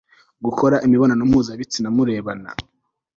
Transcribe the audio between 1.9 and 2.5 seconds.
murebana